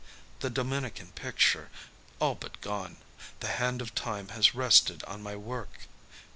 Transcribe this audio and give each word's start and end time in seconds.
The 0.39 0.49
Dominican 0.49 1.11
picture... 1.11 1.69
all 2.19 2.33
but 2.33 2.59
gone. 2.59 2.97
The 3.39 3.45
hand 3.49 3.83
of 3.83 3.93
time 3.93 4.29
has 4.29 4.55
rested 4.55 5.03
on 5.03 5.21
my 5.21 5.35
work. 5.35 5.81